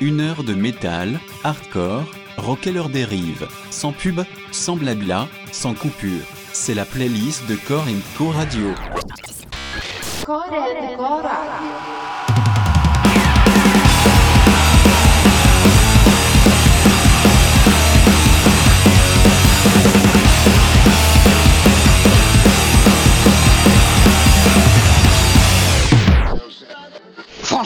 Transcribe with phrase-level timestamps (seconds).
[0.00, 2.04] Une heure de métal, hardcore,
[2.36, 3.48] rock et leur dérive.
[3.70, 4.20] Sans pub,
[4.52, 6.22] sans blabla, sans coupure.
[6.52, 7.86] C'est la playlist de Core
[8.18, 8.74] Co Radio.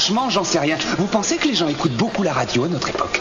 [0.01, 0.79] Franchement, j'en sais rien.
[0.97, 3.21] Vous pensez que les gens écoutent beaucoup la radio à notre époque?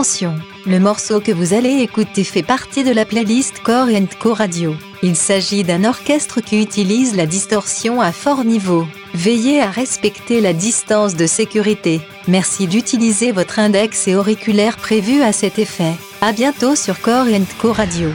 [0.00, 0.34] Attention,
[0.64, 4.74] le morceau que vous allez écouter fait partie de la playlist Core Co Radio.
[5.02, 8.86] Il s'agit d'un orchestre qui utilise la distorsion à fort niveau.
[9.12, 12.00] Veillez à respecter la distance de sécurité.
[12.28, 15.92] Merci d'utiliser votre index et auriculaire prévu à cet effet.
[16.22, 17.26] À bientôt sur Core
[17.60, 18.08] Co Radio.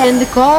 [0.00, 0.58] And Co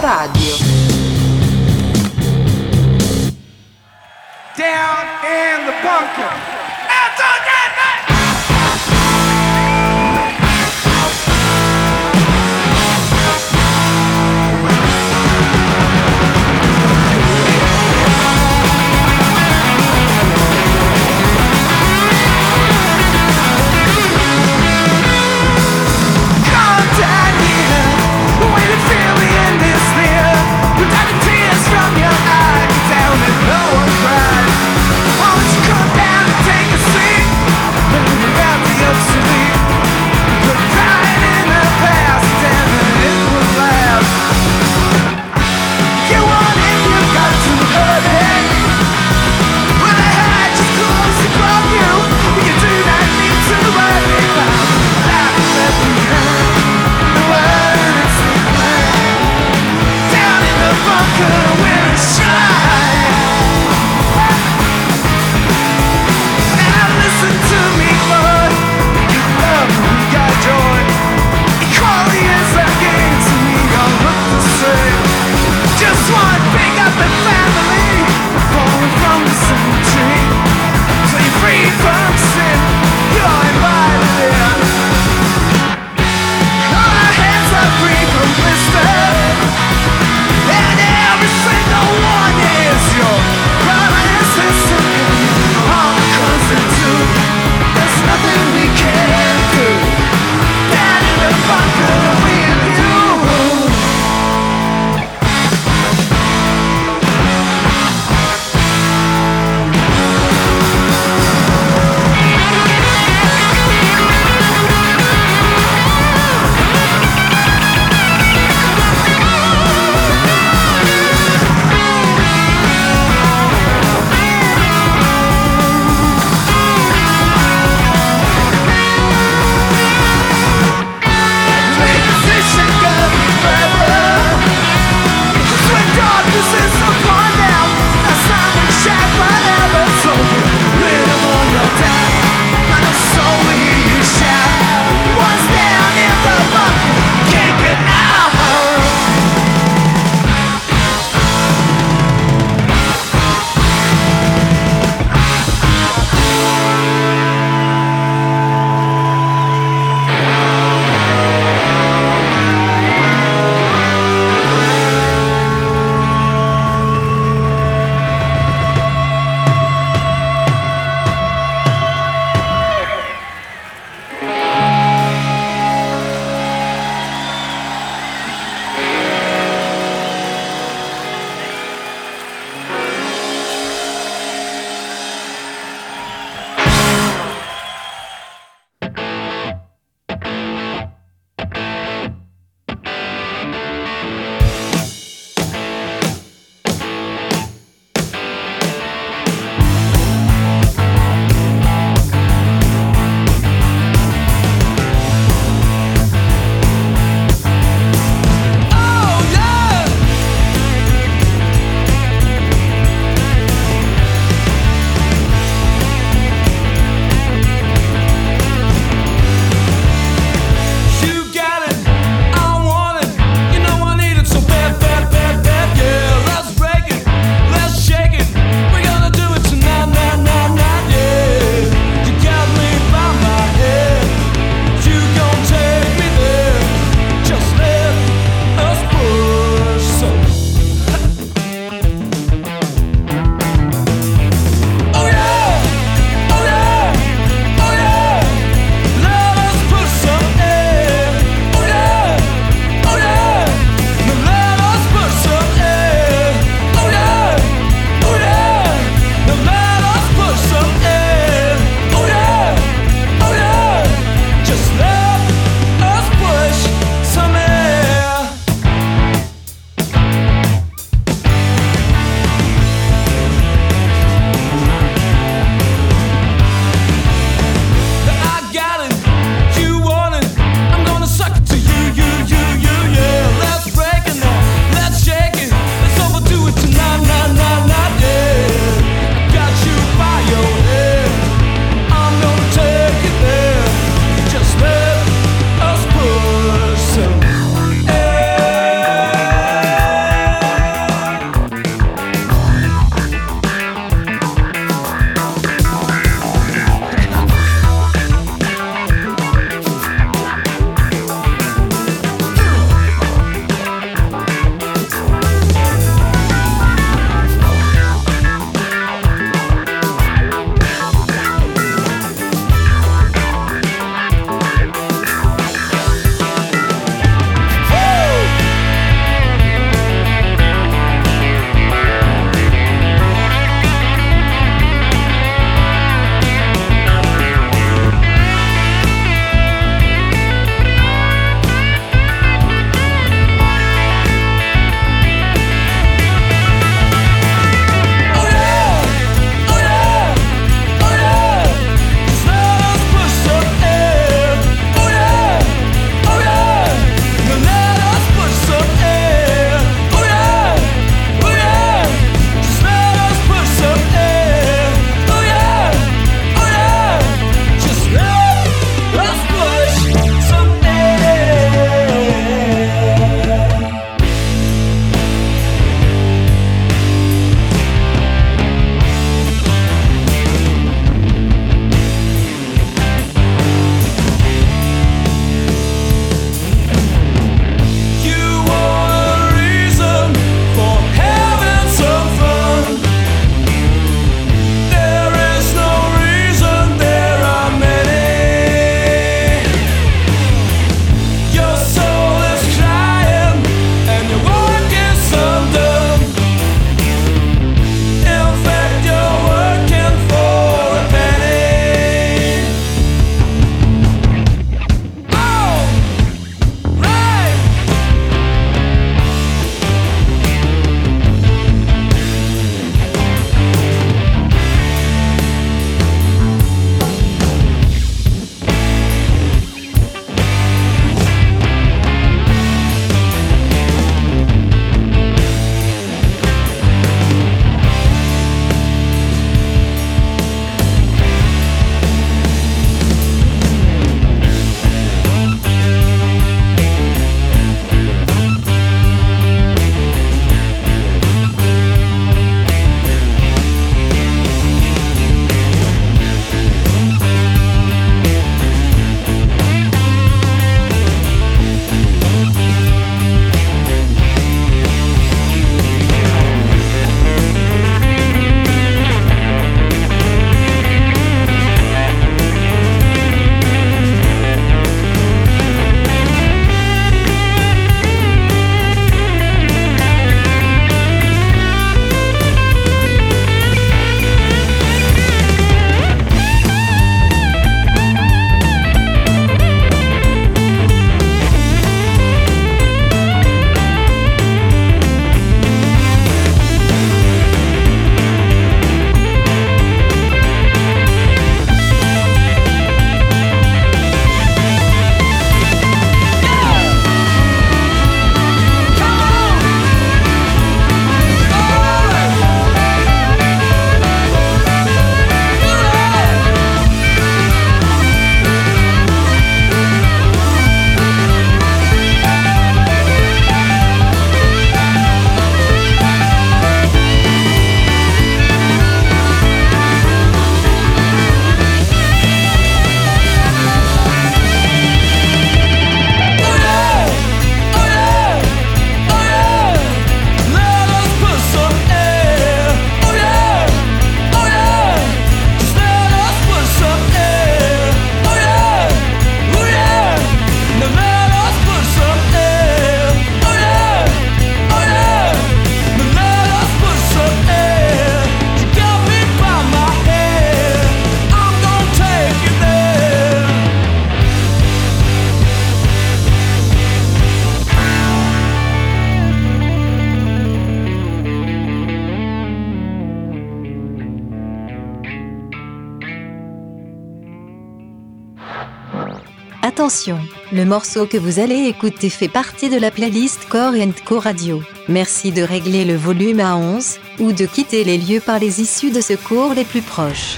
[580.31, 583.53] Le morceau que vous allez écouter fait partie de la playlist Core
[583.85, 584.41] Co Radio.
[584.67, 588.71] Merci de régler le volume à 11 ou de quitter les lieux par les issues
[588.71, 590.17] de secours les plus proches.